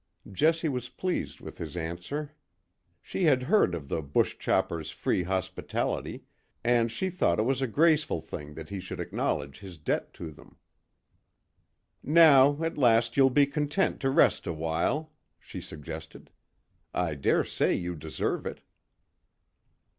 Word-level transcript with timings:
Jessie 0.31 0.67
was 0.67 0.89
pleased 0.89 1.41
with 1.41 1.59
his 1.59 1.77
answer. 1.77 2.33
She 3.03 3.25
had 3.25 3.43
heard 3.43 3.75
of 3.75 3.87
the 3.87 4.01
bush 4.01 4.35
choppers' 4.39 4.89
free 4.89 5.21
hospitality, 5.21 6.23
and 6.63 6.91
she 6.91 7.11
thought 7.11 7.37
it 7.37 7.43
was 7.43 7.61
a 7.61 7.67
graceful 7.67 8.19
thing 8.19 8.55
that 8.55 8.69
he 8.69 8.79
should 8.79 8.99
acknowledge 8.99 9.59
his 9.59 9.77
debt 9.77 10.11
to 10.15 10.31
them. 10.31 10.57
"Now 12.01 12.63
at 12.63 12.79
last 12.79 13.15
you'll 13.15 13.29
be 13.29 13.45
content 13.45 13.99
to 13.99 14.09
rest 14.09 14.47
a 14.47 14.53
while," 14.53 15.13
she 15.39 15.61
suggested. 15.61 16.31
"I 16.95 17.13
dare 17.13 17.43
say 17.43 17.75
you 17.75 17.93
deserve 17.95 18.47
it." 18.47 18.61